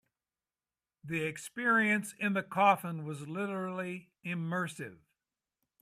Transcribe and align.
The 1.03 1.21
experience 1.25 2.15
in 2.17 2.33
the 2.33 2.41
coffin 2.41 3.05
was 3.05 3.27
literally 3.27 4.09
immersive. 4.25 4.97